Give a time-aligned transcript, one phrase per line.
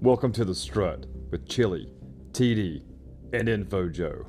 [0.00, 1.92] Welcome to the Strut with Chili,
[2.30, 2.84] TD,
[3.32, 4.28] and Info Joe.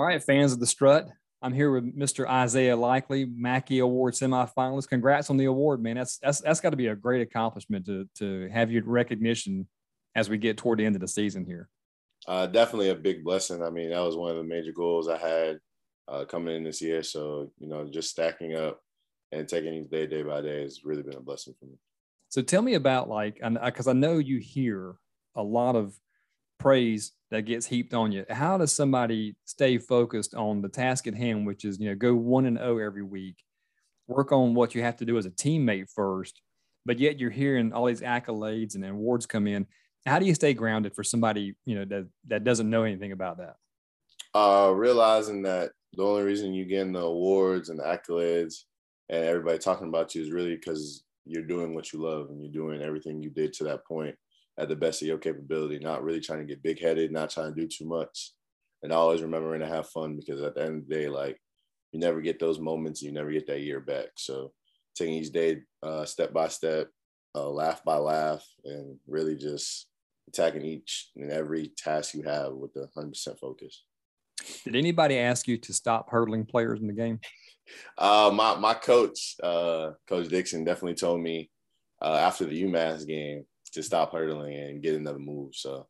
[0.00, 1.08] All right, fans of the Strut.
[1.42, 2.26] I'm here with Mr.
[2.26, 4.88] Isaiah Likely, Mackey Award semifinalist.
[4.88, 5.96] Congrats on the award, man.
[5.96, 9.68] That's that's that's got to be a great accomplishment to to have your recognition
[10.16, 11.68] as we get toward the end of the season here.
[12.26, 13.62] Uh, definitely a big blessing.
[13.62, 15.58] I mean, that was one of the major goals I had
[16.08, 17.02] uh, coming in this year.
[17.02, 18.80] So you know, just stacking up
[19.32, 21.74] and taking each day day by day has really been a blessing for me.
[22.30, 24.94] So tell me about like, because I know you hear
[25.36, 25.94] a lot of
[26.58, 28.24] praise that gets heaped on you.
[28.28, 32.14] How does somebody stay focused on the task at hand, which is, you know, go
[32.14, 33.36] one and oh every week,
[34.08, 36.42] work on what you have to do as a teammate first,
[36.84, 39.66] but yet you're hearing all these accolades and awards come in.
[40.06, 43.38] How do you stay grounded for somebody, you know, that, that doesn't know anything about
[43.38, 43.56] that?
[44.34, 48.64] Uh, realizing that the only reason you getting the awards and the accolades
[49.08, 52.52] and everybody talking about you is really because you're doing what you love and you're
[52.52, 54.14] doing everything you did to that point
[54.60, 57.54] at the best of your capability, not really trying to get big headed, not trying
[57.54, 58.32] to do too much.
[58.82, 61.38] And always remembering to have fun because at the end of the day, like
[61.92, 64.08] you never get those moments, you never get that year back.
[64.16, 64.52] So
[64.94, 66.88] taking each day uh, step by step,
[67.34, 69.86] uh, laugh by laugh, and really just
[70.28, 73.84] attacking each and every task you have with the 100% focus.
[74.64, 77.20] Did anybody ask you to stop hurdling players in the game?
[77.96, 81.50] Uh, my my coach, uh, Coach Dixon, definitely told me
[82.02, 85.54] uh, after the UMass game to stop hurdling and get another move.
[85.54, 85.86] So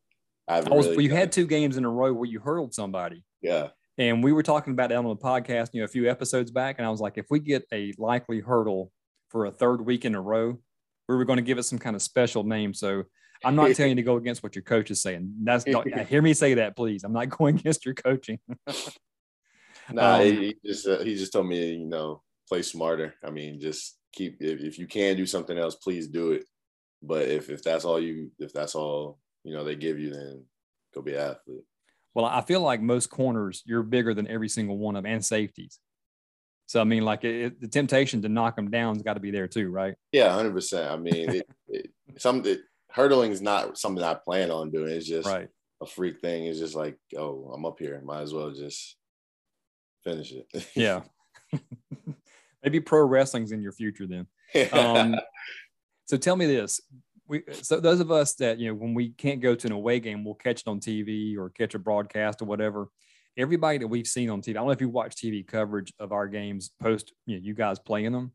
[0.47, 3.23] I was, really you had two games in a row where you hurdled somebody.
[3.41, 3.69] Yeah.
[3.97, 6.75] And we were talking about that on the podcast, you know, a few episodes back.
[6.77, 8.91] And I was like, if we get a likely hurdle
[9.29, 10.57] for a third week in a row,
[11.07, 12.73] we were going to give it some kind of special name.
[12.73, 13.03] So
[13.43, 15.33] I'm not telling you to go against what your coach is saying.
[15.43, 17.03] That's not, hear me say that, please.
[17.03, 18.39] I'm not going against your coaching.
[18.47, 18.73] no,
[19.91, 23.15] nah, um, he just uh, he just told me, you know, play smarter.
[23.23, 26.45] I mean, just keep if, if you can do something else, please do it.
[27.01, 30.45] But if if that's all you if that's all you know they give you, then
[30.93, 31.63] go be an athlete.
[32.13, 35.25] Well, I feel like most corners, you're bigger than every single one of them, and
[35.25, 35.79] safeties.
[36.67, 39.31] So I mean, like it, the temptation to knock them down has got to be
[39.31, 39.95] there too, right?
[40.11, 40.89] Yeah, hundred percent.
[40.89, 44.91] I mean, it, it, some it, hurdling is not something I plan on doing.
[44.91, 45.47] It's just right.
[45.81, 46.45] a freak thing.
[46.45, 48.01] It's just like, oh, I'm up here.
[48.03, 48.95] Might as well just
[50.03, 50.67] finish it.
[50.75, 51.01] yeah.
[52.63, 54.27] Maybe pro wrestling's in your future then.
[54.71, 55.15] Um,
[56.11, 56.81] so tell me this.
[57.25, 60.01] We, so those of us that you know when we can't go to an away
[60.01, 62.89] game we'll catch it on tv or catch a broadcast or whatever
[63.37, 66.11] everybody that we've seen on tv i don't know if you watch tv coverage of
[66.11, 68.33] our games post you, know, you guys playing them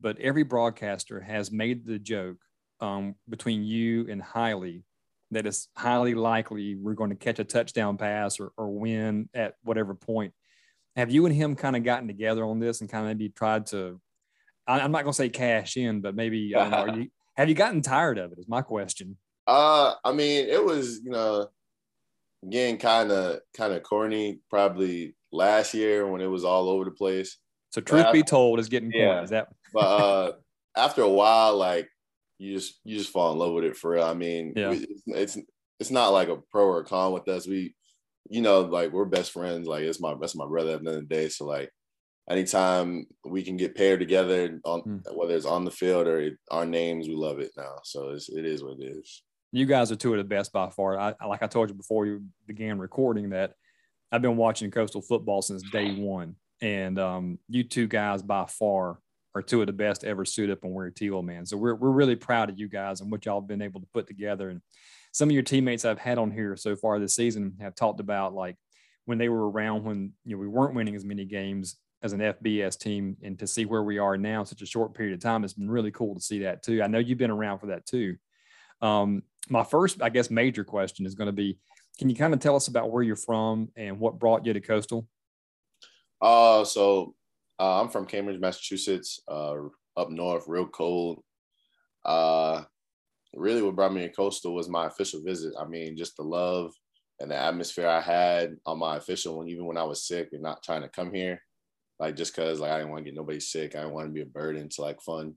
[0.00, 2.38] but every broadcaster has made the joke
[2.80, 4.84] um, between you and Heiligh
[5.32, 9.56] that it's highly likely we're going to catch a touchdown pass or, or win at
[9.62, 10.32] whatever point
[10.96, 13.66] have you and him kind of gotten together on this and kind of maybe tried
[13.66, 14.00] to
[14.66, 18.18] I'm not going to say cash in, but maybe know, you, have you gotten tired
[18.18, 18.38] of it?
[18.38, 19.16] Is my question.
[19.46, 21.48] Uh, I mean, it was you know,
[22.44, 24.40] again, kind of kind of corny.
[24.48, 27.38] Probably last year when it was all over the place.
[27.70, 29.04] So truth after, be told, is getting corny.
[29.04, 29.48] Yeah, is that?
[29.74, 30.32] but uh,
[30.76, 31.88] after a while, like
[32.38, 34.04] you just you just fall in love with it for real.
[34.04, 34.72] I mean, yeah.
[34.72, 35.38] it's, it's
[35.78, 37.46] it's not like a pro or a con with us.
[37.46, 37.74] We,
[38.28, 39.66] you know, like we're best friends.
[39.66, 41.28] Like it's my that's my brother at the end of the day.
[41.28, 41.70] So like
[42.30, 45.16] anytime we can get paired together on mm.
[45.16, 47.74] whether it's on the field or it, our names, we love it now.
[47.82, 49.22] So it's, it is what it is.
[49.52, 50.98] You guys are two of the best by far.
[50.98, 53.54] I, like I told you before you began recording that
[54.12, 59.00] I've been watching coastal football since day one, and um, you two guys by far
[59.34, 61.46] are two of the best ever suit up and wear teal, man.
[61.46, 63.86] So we're we're really proud of you guys and what y'all have been able to
[63.92, 64.50] put together.
[64.50, 64.60] And
[65.12, 68.34] some of your teammates I've had on here so far this season have talked about
[68.34, 68.56] like
[69.04, 72.20] when they were around when you know we weren't winning as many games as an
[72.20, 75.20] FBS team and to see where we are now in such a short period of
[75.20, 76.82] time, it's been really cool to see that too.
[76.82, 78.16] I know you've been around for that too.
[78.80, 81.58] Um, my first, I guess, major question is going to be,
[81.98, 84.60] can you kind of tell us about where you're from and what brought you to
[84.60, 85.06] Coastal?
[86.22, 87.14] Uh, so
[87.58, 89.54] uh, I'm from Cambridge, Massachusetts, uh,
[89.96, 91.22] up north, real cold.
[92.04, 92.62] Uh,
[93.34, 95.52] really what brought me to Coastal was my official visit.
[95.58, 96.72] I mean, just the love
[97.20, 100.42] and the atmosphere I had on my official one, even when I was sick and
[100.42, 101.42] not trying to come here,
[102.00, 103.76] like just cause like I didn't want to get nobody sick.
[103.76, 105.34] I didn't want to be a burden to like fun.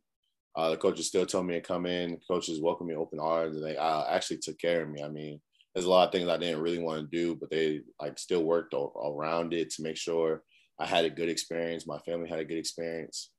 [0.55, 2.19] Uh, the coaches still told me to come in.
[2.27, 5.03] Coaches welcomed me open arms, and they uh, actually took care of me.
[5.03, 5.41] I mean,
[5.73, 8.43] there's a lot of things I didn't really want to do, but they like still
[8.43, 10.43] worked around it to make sure
[10.79, 11.85] I had a good experience.
[11.85, 13.31] My family had a good experience,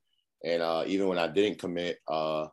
[0.43, 2.47] and uh, even when I didn't commit, uh,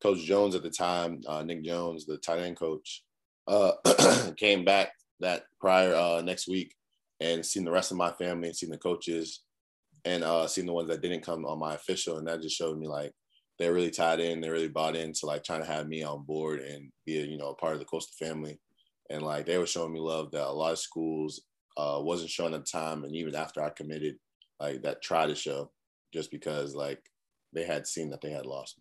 [0.00, 3.02] Coach Jones at the time, uh, Nick Jones, the tight end coach,
[3.48, 3.72] uh,
[4.36, 6.74] came back that prior uh, next week
[7.20, 9.40] and seen the rest of my family and seen the coaches
[10.04, 12.78] and uh, seen the ones that didn't come on my official, and that just showed
[12.78, 13.12] me like
[13.58, 14.40] they're really tied in.
[14.40, 17.38] They're really bought into like trying to have me on board and be a, you
[17.38, 18.58] know a part of the Coastal family.
[19.10, 21.42] And like they were showing me love that a lot of schools
[21.76, 24.16] uh, wasn't showing at the time, and even after I committed,
[24.60, 25.70] like that tried to show,
[26.12, 27.00] just because like
[27.52, 28.80] they had seen that they had lost.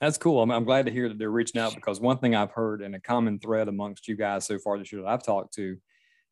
[0.00, 0.42] That's cool.
[0.42, 2.94] I'm, I'm glad to hear that they're reaching out because one thing I've heard and
[2.96, 5.76] a common thread amongst you guys so far this year that I've talked to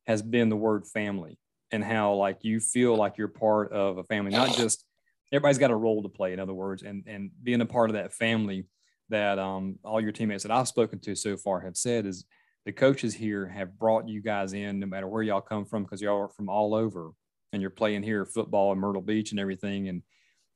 [0.08, 1.38] has been the word family
[1.72, 4.84] and how like you feel like you're part of a family, not just
[5.32, 7.94] everybody's got a role to play, in other words, and and being a part of
[7.94, 8.66] that family
[9.08, 12.24] that um, all your teammates that I've spoken to so far have said is
[12.64, 16.00] the coaches here have brought you guys in no matter where y'all come from because
[16.00, 17.10] y'all are from all over
[17.52, 20.02] and you're playing here football in Myrtle Beach and everything and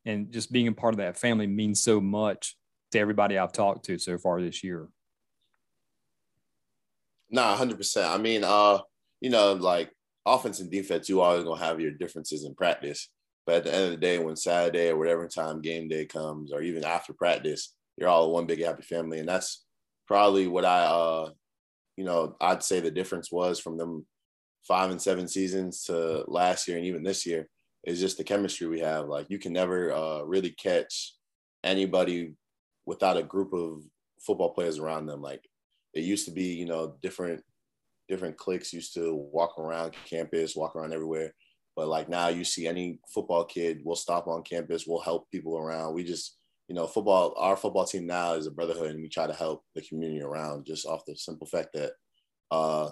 [0.06, 2.56] and just being a part of that family means so much
[2.92, 4.88] to everybody I've talked to so far this year.
[7.30, 8.10] Nah, hundred percent.
[8.10, 8.80] I mean, uh,
[9.20, 9.90] you know, like
[10.26, 13.10] offense and defense, you always gonna have your differences in practice.
[13.46, 16.52] But at the end of the day, when Saturday or whatever time game day comes,
[16.52, 19.18] or even after practice, you're all one big happy family.
[19.18, 19.64] And that's
[20.06, 21.30] probably what I uh,
[21.96, 24.06] you know, I'd say the difference was from them
[24.66, 27.48] five and seven seasons to last year and even this year
[27.84, 29.06] is just the chemistry we have.
[29.06, 31.14] Like you can never uh, really catch
[31.62, 32.32] anybody
[32.86, 33.82] without a group of
[34.20, 35.20] football players around them.
[35.20, 35.44] Like
[35.92, 37.42] it used to be, you know, different
[38.08, 41.34] different cliques used to walk around campus, walk around everywhere.
[41.76, 45.58] But like now you see any football kid, we'll stop on campus, we'll help people
[45.58, 45.94] around.
[45.94, 46.36] We just,
[46.68, 49.64] you know, football, our football team now is a brotherhood and we try to help
[49.74, 51.92] the community around just off the simple fact that
[52.50, 52.90] uh,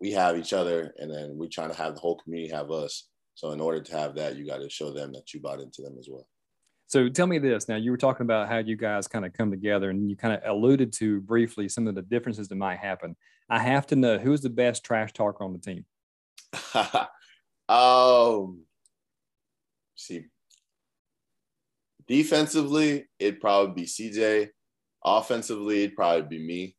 [0.00, 3.08] we have each other and then we trying to have the whole community have us.
[3.34, 5.82] So in order to have that, you got to show them that you bought into
[5.82, 6.26] them as well.
[6.88, 7.68] So tell me this.
[7.68, 10.34] Now you were talking about how you guys kind of come together, and you kind
[10.34, 13.16] of alluded to briefly some of the differences that might happen.
[13.48, 15.84] I have to know who's the best trash talker on the team.
[17.68, 18.60] um,
[19.96, 20.26] see,
[22.06, 24.50] defensively, it'd probably be CJ.
[25.04, 26.76] Offensively, it'd probably be me.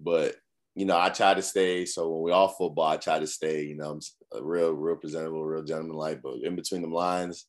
[0.00, 0.34] But
[0.74, 1.86] you know, I try to stay.
[1.86, 3.62] So when we all football, I try to stay.
[3.62, 4.00] You know, I'm
[4.32, 6.20] a real, real presentable, real gentleman like.
[6.20, 7.46] But in between the lines,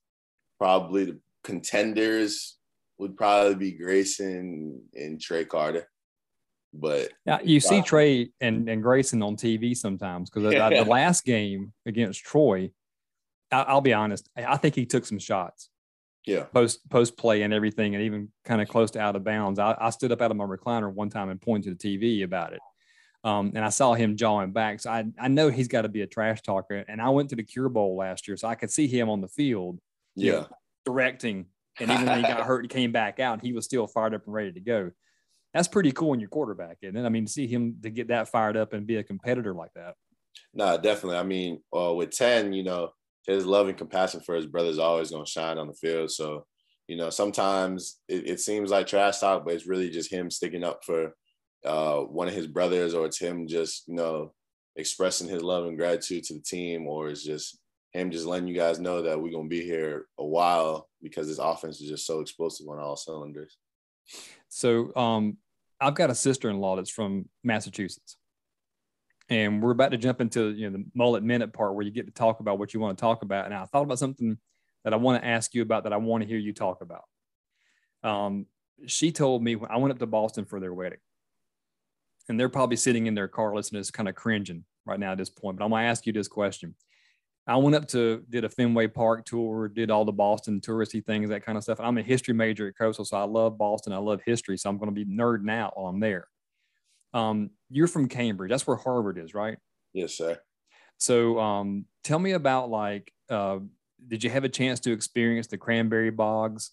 [0.60, 2.57] probably the contenders
[2.97, 5.88] would probably be Grayson and Trey Carter.
[6.74, 11.71] But yeah, you see Trey and, and Grayson on TV sometimes because the last game
[11.86, 12.71] against Troy,
[13.51, 15.69] I, will be honest, I think he took some shots.
[16.25, 16.45] Yeah.
[16.45, 19.59] Post post play and everything, and even kind of close to out of bounds.
[19.59, 22.24] I, I stood up out of my recliner one time and pointed to the TV
[22.24, 22.59] about it.
[23.24, 24.80] Um, and I saw him jawing back.
[24.80, 26.83] So I, I know he's got to be a trash talker.
[26.88, 29.21] And I went to the Cure Bowl last year, so I could see him on
[29.21, 29.80] the field.
[30.15, 30.25] Yeah.
[30.25, 30.47] You know,
[30.86, 31.46] directing.
[31.80, 33.42] And even when he got hurt, he came back out.
[33.44, 34.92] He was still fired up and ready to go.
[35.54, 37.06] That's pretty cool in your quarterback, And then.
[37.06, 39.71] I mean, to see him to get that fired up and be a competitor like
[39.76, 39.95] that.
[40.54, 41.18] No, definitely.
[41.18, 42.92] I mean, uh, with 10, you know,
[43.26, 46.12] his love and compassion for his brother is always going to shine on the field.
[46.12, 46.45] So,
[46.88, 50.64] you know, sometimes it, it, seems like trash talk, but it's really just him sticking
[50.64, 51.16] up for
[51.66, 54.33] uh, one of his brothers, or it's him just, you know,
[54.76, 57.59] expressing his love and gratitude to the team, or it's just
[57.95, 61.40] him just letting you guys know that we're gonna be here a while because this
[61.40, 63.57] offense is just so explosive on all cylinders.
[64.49, 65.37] So um,
[65.80, 68.18] I've got a sister-in-law that's from Massachusetts.
[69.28, 72.06] And we're about to jump into you know the mullet minute part where you get
[72.06, 73.45] to talk about what you want to talk about.
[73.45, 74.37] And I thought about something
[74.83, 77.06] that I want to ask you about that I want to hear you talk about.
[78.04, 78.45] Um,
[78.85, 80.99] she told me when I went up to Boston for their wedding,
[82.30, 85.18] and they're probably sitting in their car listening, is kind of cringing right now at
[85.18, 85.57] this point.
[85.57, 86.75] But I'm gonna ask you this question:
[87.47, 91.30] I went up to did a Fenway Park tour, did all the Boston touristy things,
[91.30, 91.80] that kind of stuff.
[91.80, 93.94] I'm a history major at Coastal, so I love Boston.
[93.94, 96.28] I love history, so I'm going to be nerding out while I'm there.
[97.14, 98.49] Um, you're from Cambridge.
[98.49, 99.57] That's where Harvard is, right?
[99.94, 100.40] Yes, sir.
[100.97, 103.59] So um, tell me about like, uh,
[104.07, 106.71] did you have a chance to experience the cranberry bogs,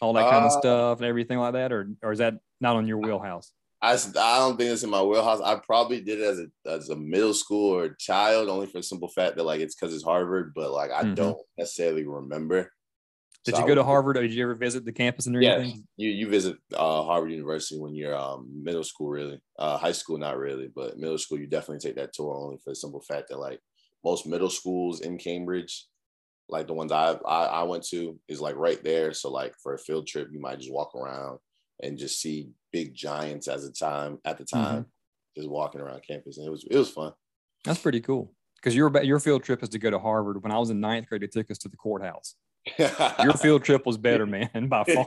[0.00, 2.76] all that kind uh, of stuff, and everything like that, or or is that not
[2.76, 3.52] on your wheelhouse?
[3.82, 5.40] I, I don't think it's in my wheelhouse.
[5.40, 8.82] I probably did it as a as a middle school or child, only for the
[8.82, 11.14] simple fact that like it's because it's Harvard, but like I mm-hmm.
[11.14, 12.72] don't necessarily remember.
[13.44, 15.60] Did So you go to Harvard or did you ever visit the campus and Yes,
[15.60, 15.86] anything?
[15.96, 19.40] you you visit uh, Harvard University when you're um, middle school, really.
[19.58, 22.72] Uh, high school, not really, but middle school, you definitely take that tour only for
[22.72, 23.60] the simple fact that like
[24.04, 25.86] most middle schools in Cambridge,
[26.50, 29.14] like the ones I, I I went to, is like right there.
[29.14, 31.38] So like for a field trip, you might just walk around
[31.82, 34.86] and just see big giants as a time at the time,
[35.36, 37.12] just walking around campus, and it was it was fun.
[37.64, 38.32] That's pretty cool.
[38.56, 40.42] Because your your field trip is to go to Harvard.
[40.42, 42.34] When I was in ninth grade, they took us to the courthouse.
[42.78, 45.04] Your field trip was better, man, by far.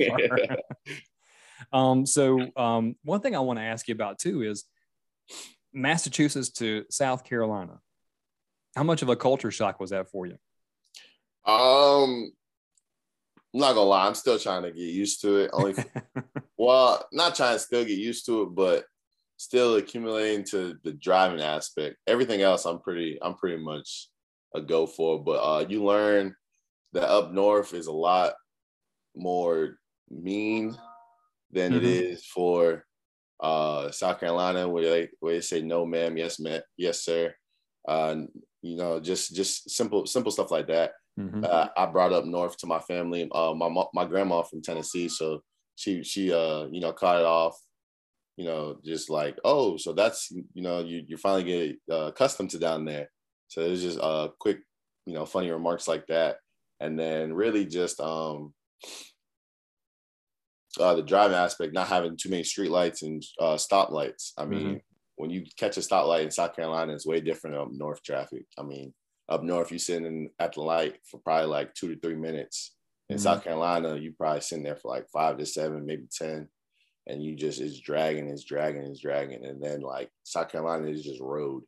[1.74, 4.66] um, so um, one thing I want to ask you about too is
[5.72, 7.80] Massachusetts to South Carolina.
[8.76, 10.38] How much of a culture shock was that for you?
[11.46, 12.32] Um,
[13.54, 15.52] I'm not gonna lie, I'm still trying to get used to it.
[15.54, 15.76] Only,
[16.58, 18.86] well, not trying to still get used to it, but
[19.38, 21.98] still accumulating to the driving aspect.
[22.08, 24.10] Everything else, I'm pretty, I'm pretty much
[24.56, 25.24] a go for.
[25.24, 26.36] But uh, you learn
[26.94, 28.34] that up north is a lot
[29.16, 29.78] more
[30.10, 30.76] mean
[31.52, 31.86] than it Mhm.
[31.86, 32.86] is for
[33.40, 37.36] uh South Carolina, where they where they say no, ma'am, yes, ma'am, yes, sir.
[37.88, 38.16] Uh,
[38.62, 41.44] you know, just just simple simple stuff like that Mhm.
[41.44, 43.30] uh, I brought up north to my family.
[43.32, 45.44] Uh, my my grandma from Tennessee, so
[45.76, 47.58] she she uh you know caught it off.
[48.38, 52.52] You know, just like oh, so that's you know you you finally get uh, accustomed
[52.52, 53.12] to down there.
[53.50, 54.60] So it was just uh quick,
[55.06, 56.38] you know, funny remarks like that,
[56.80, 58.54] and then really just um
[60.80, 64.32] uh, the driving aspect, not having too many street lights and uh, stoplights.
[64.38, 64.82] I mean,
[65.16, 68.46] when you catch a stoplight in South Carolina, it's way different up north traffic.
[68.58, 68.94] I mean,
[69.30, 72.76] up north, you're sitting at the light for probably like two to three minutes.
[73.10, 73.20] In Mhm.
[73.20, 76.50] South Carolina, you probably sitting there for like five to seven, maybe ten,
[77.08, 81.04] and you just it's dragging, it's dragging, it's dragging, and then like South Carolina is
[81.04, 81.64] just road.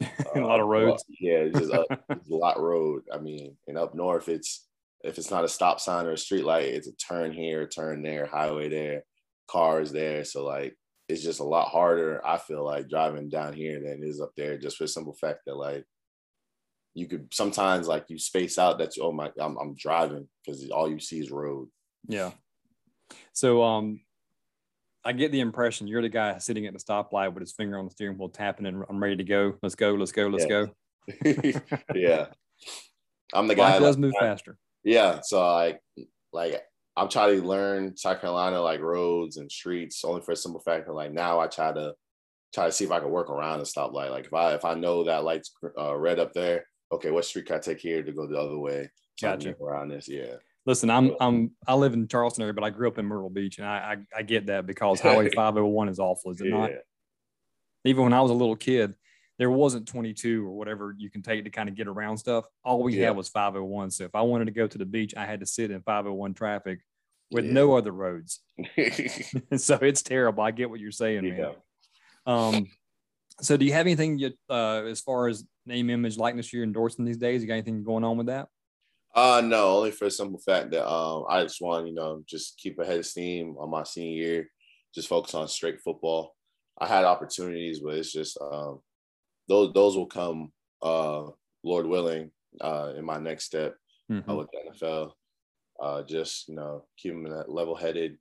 [0.34, 1.04] a lot of Uh, roads.
[1.08, 3.04] Yeah, it's just a, it's a lot road.
[3.12, 4.68] I mean, and up north, it's
[5.04, 7.68] if it's not a stop sign or a street light, it's a turn here, a
[7.68, 9.04] turn there, highway there,
[9.48, 10.24] cars there.
[10.24, 10.76] So like
[11.08, 14.32] it's just a lot harder, I feel like, driving down here than it is up
[14.36, 15.84] there, just for the simple fact that like
[16.96, 20.68] you could sometimes like you space out that you oh my I'm I'm driving because
[20.70, 21.68] all you see is road.
[22.08, 22.30] Yeah.
[23.34, 24.00] So um
[25.04, 27.84] I get the impression you're the guy sitting at the stoplight with his finger on
[27.84, 29.54] the steering wheel tapping and I'm ready to go.
[29.62, 30.66] Let's go, let's go, let's Yeah.
[31.44, 31.60] go.
[31.94, 32.26] yeah.
[33.34, 34.56] I'm the guy Life does like, move faster.
[34.82, 35.80] yeah so like
[36.32, 36.62] like
[36.96, 40.86] i'm trying to learn south carolina like roads and streets only for a simple fact
[40.86, 41.92] that like now i try to
[42.54, 44.74] try to see if i can work around the stoplight like if i if i
[44.74, 48.12] know that light's uh, red up there okay what street can i take here to
[48.12, 49.62] go the other way so I can Gotcha.
[49.62, 50.34] around this yeah
[50.66, 53.58] Listen, I'm I'm I live in Charleston area, but I grew up in Myrtle Beach,
[53.58, 56.72] and I I, I get that because Highway 501 is awful, is it not?
[57.84, 58.94] Even when I was a little kid,
[59.38, 62.46] there wasn't 22 or whatever you can take to kind of get around stuff.
[62.64, 63.06] All we Yeah.
[63.06, 63.92] had was 501.
[63.92, 66.34] So if I wanted to go to the beach, I had to sit in 501
[66.34, 66.80] traffic
[67.30, 67.52] with Yeah.
[67.52, 68.40] no other roads.
[69.56, 70.42] so it's terrible.
[70.42, 71.54] I get what you're saying, man.
[72.26, 72.66] Um,
[73.40, 77.04] so do you have anything you, uh, as far as name, image, likeness you're endorsing
[77.04, 77.42] these days?
[77.42, 78.48] You got anything going on with that?
[79.14, 82.58] Uh no, only for the simple fact that um I just want, you know, just
[82.58, 84.50] keep ahead of steam on my senior year,
[84.94, 86.34] just focus on straight football.
[86.78, 88.80] I had opportunities, but it's just um
[89.48, 91.24] those those will come uh
[91.64, 92.30] Lord willing
[92.60, 93.76] uh in my next step
[94.28, 95.12] uh, with the NFL.
[95.80, 98.18] Uh just, you know, keep them level headed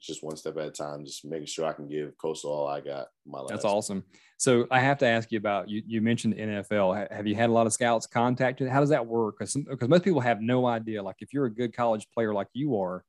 [0.00, 2.80] just one step at a time, just making sure I can give Coastal all I
[2.80, 4.04] got my last That's awesome.
[4.38, 5.82] So I have to ask you about you.
[5.86, 7.10] You mentioned the NFL.
[7.10, 8.68] Have you had a lot of scouts contacted?
[8.68, 9.36] How does that work?
[9.38, 11.02] Because because most people have no idea.
[11.02, 13.04] Like if you're a good college player like you are,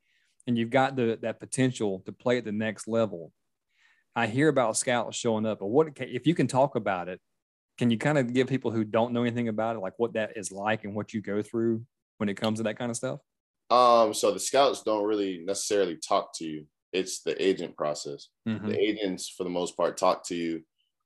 [0.47, 3.31] and you've got the that potential to play at the next level,
[4.15, 5.59] I hear about scouts showing up.
[5.59, 7.19] But what if you can talk about it?
[7.77, 10.35] Can you kind of give people who don't know anything about it, like what that
[10.35, 11.85] is like and what you go through
[12.17, 13.19] when it comes to that kind of stuff?
[13.69, 16.65] Um, so the scouts don't really necessarily talk to you.
[16.93, 18.29] It's the agent process.
[18.47, 18.67] Mhm.
[18.67, 20.63] the agents for the most part talk to you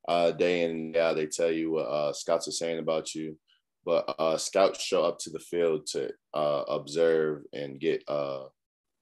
[0.08, 3.13] uh day in and day out they tell you what uh scouts are saying about
[3.13, 3.38] you
[3.86, 8.46] but uh scouts show up to the field to uh observe and get uh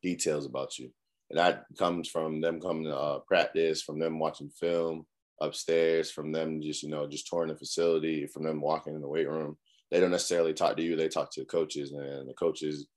[0.03, 0.91] details about you
[1.29, 5.05] and that comes from them coming to uh, practice from them watching film
[5.41, 9.07] upstairs from them just you know just touring the facility from them walking in the
[9.07, 9.57] weight room
[9.91, 12.87] they don't necessarily talk to you they talk to the coaches and the coaches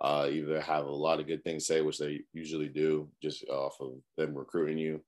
[0.00, 3.44] uh, either have a lot of good things to say, which they usually do, just
[3.48, 5.02] off of them recruiting you,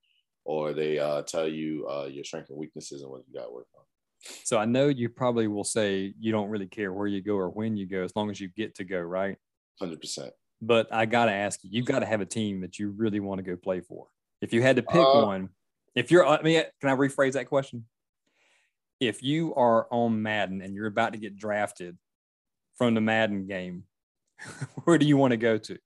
[0.44, 3.52] or they uh, tell you uh, your strengths and weaknesses and what you got to
[3.52, 3.84] work on.
[4.44, 7.48] So I know you probably will say you don't really care where you go or
[7.48, 9.36] when you go, as long as you get to go, right?
[9.78, 10.32] Hundred percent.
[10.60, 13.20] But I got to ask you, you've got to have a team that you really
[13.20, 14.08] want to go play for.
[14.42, 15.48] If you had to pick Uh, one,
[15.94, 17.86] if you're, I mean, can I rephrase that question?
[18.98, 21.96] If you are on Madden and you're about to get drafted
[22.76, 23.84] from the Madden game,
[24.84, 25.78] where do you want to go to?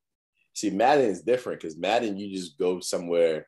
[0.55, 3.47] See, Madden is different because Madden, you just go somewhere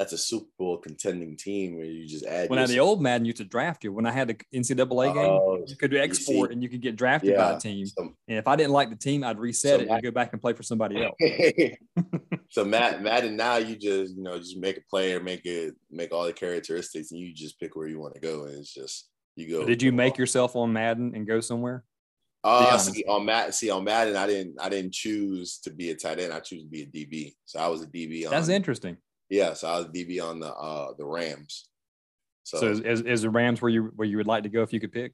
[0.00, 2.48] that's a Super Bowl contending team where you just add.
[2.48, 3.92] When I had the old Madden used to draft you.
[3.92, 6.96] When I had the NCAA oh, game, oh, you could export and you could get
[6.96, 7.84] drafted yeah, by a team.
[7.84, 10.10] So, and if I didn't like the team, I'd reset so it Madden, and go
[10.10, 11.16] back and play for somebody else.
[12.48, 16.14] so Matt, Madden now you just you know just make a player, make it make
[16.14, 19.10] all the characteristics, and you just pick where you want to go, and it's just
[19.36, 19.66] you go.
[19.66, 21.84] Did you make yourself on Madden and go somewhere?
[22.42, 25.94] Uh, see on Matt, see on Madden, I didn't, I didn't choose to be a
[25.94, 26.32] tight end.
[26.32, 27.34] I choose to be a DB.
[27.44, 28.24] So I was a DB.
[28.24, 28.96] On, That's interesting.
[29.28, 31.68] Yeah, so I was DB on the uh the Rams.
[32.44, 34.72] So, so is, is the Rams where you where you would like to go if
[34.72, 35.12] you could pick?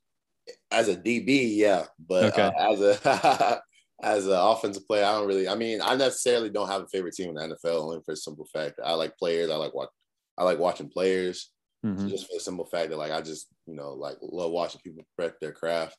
[0.70, 2.42] As a DB, yeah, but okay.
[2.42, 3.60] uh, as a
[4.02, 5.48] as an offensive player, I don't really.
[5.48, 7.82] I mean, I necessarily don't have a favorite team in the NFL.
[7.82, 9.50] Only for a simple fact, I like players.
[9.50, 9.90] I like what
[10.38, 11.50] I like watching players.
[11.84, 12.02] Mm-hmm.
[12.02, 14.80] So just for the simple fact that like I just you know like love watching
[14.82, 15.96] people prep their craft.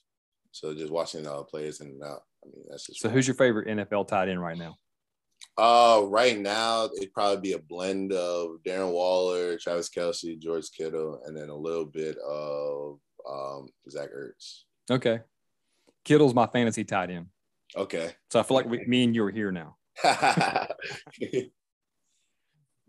[0.60, 2.22] So just watching uh, players in and out.
[2.44, 3.00] I mean, that's just.
[3.00, 3.16] So fun.
[3.16, 4.76] who's your favorite NFL tight end right now?
[5.58, 11.22] Uh, right now it'd probably be a blend of Darren Waller, Travis Kelce, George Kittle,
[11.26, 13.00] and then a little bit of
[13.30, 14.64] um, Zach Ertz.
[14.90, 15.20] Okay,
[16.04, 17.28] Kittle's my fantasy tight end.
[17.76, 19.78] Okay, so I feel like we, me and you are here now.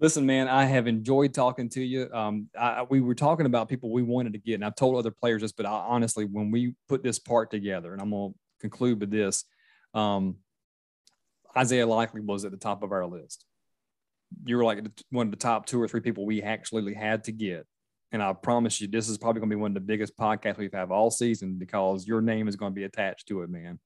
[0.01, 2.09] Listen, man, I have enjoyed talking to you.
[2.13, 5.11] Um, I, we were talking about people we wanted to get, and I've told other
[5.11, 8.39] players this, but I, honestly, when we put this part together, and I'm going to
[8.61, 9.45] conclude with this,
[9.95, 10.37] um,
[11.57, 13.45] Isaiah Likely was at the top of our list.
[14.45, 17.33] You were like one of the top two or three people we actually had to
[17.33, 17.67] get.
[18.13, 20.59] And I promise you, this is probably going to be one of the biggest podcasts
[20.59, 23.81] we've had all season because your name is going to be attached to it, man.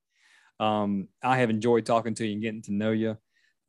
[0.60, 3.16] Um, I have enjoyed talking to you and getting to know you.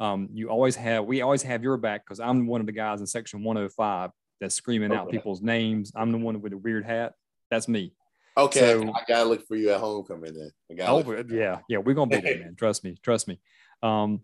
[0.03, 2.99] Um, you always have, we always have your back because I'm one of the guys
[2.99, 4.99] in section 105 that's screaming okay.
[4.99, 5.93] out people's names.
[5.95, 7.13] I'm the one with the weird hat.
[7.49, 7.93] That's me.
[8.35, 10.49] Okay, so, I gotta look for you at homecoming then.
[10.81, 12.55] Oh, yeah, yeah, we're gonna be there, man.
[12.57, 13.39] Trust me, trust me.
[13.81, 14.21] Um,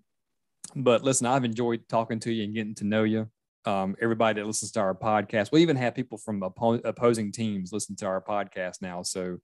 [0.75, 3.29] but listen, I've enjoyed talking to you and getting to know you.
[3.63, 7.71] Um, everybody that listens to our podcast, we even have people from oppo- opposing teams
[7.71, 9.03] listen to our podcast now.
[9.03, 9.37] So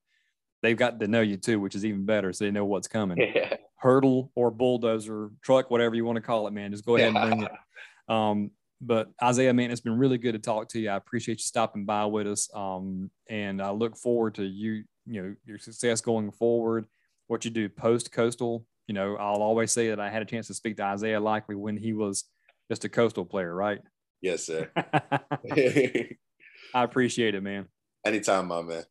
[0.62, 2.34] they've got to know you too, which is even better.
[2.34, 3.20] So they know what's coming.
[3.84, 3.90] Yeah.
[3.90, 6.72] Hurdle or bulldozer, truck, whatever you want to call it, man.
[6.72, 7.52] Just go ahead and bring it.
[8.08, 10.92] Um, but Isaiah, man, it's been really good to talk to you.
[10.92, 12.48] I appreciate you stopping by with us.
[12.54, 16.86] Um, and I look forward to you, you know, your success going forward,
[17.26, 20.48] what you do post coastal you know, I'll always say that I had a chance
[20.48, 22.26] to speak to Isaiah Likely when he was
[22.70, 23.80] just a coastal player, right?
[24.22, 24.70] Yes, sir.
[25.56, 26.18] I
[26.74, 27.68] appreciate it, man.
[28.06, 28.84] Anytime, my man.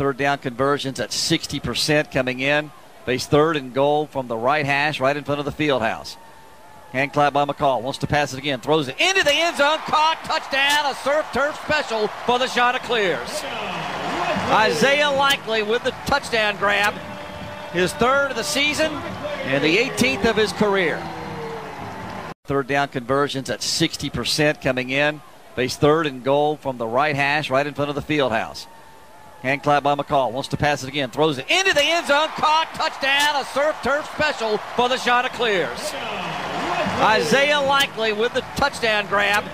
[0.00, 2.72] Third down conversions at 60% coming in.
[3.04, 6.16] Face third and goal from the right hash, right in front of the field house.
[6.90, 7.82] Hand clap by McCall.
[7.82, 8.62] Wants to pass it again.
[8.62, 9.76] Throws it into the end zone.
[9.80, 10.24] Caught.
[10.24, 10.90] Touchdown.
[10.90, 13.44] A surf turf special for the Chanticleers.
[14.48, 16.94] Isaiah Likely with the touchdown grab.
[17.74, 18.90] His third of the season
[19.44, 20.96] and the 18th of his career.
[22.44, 25.20] Third down conversions at 60% coming in.
[25.56, 28.66] Face third and goal from the right hash, right in front of the field house.
[29.42, 30.32] Hand clap by McCall.
[30.32, 31.10] Wants to pass it again.
[31.10, 32.28] Throws it into the end zone.
[32.28, 32.68] Caught.
[32.74, 33.40] Touchdown.
[33.40, 35.94] A surf turf special for the Chanticleers.
[37.00, 39.44] Isaiah Likely with the touchdown grab.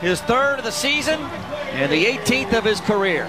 [0.00, 1.20] His third of the season
[1.72, 3.28] and the 18th of his career.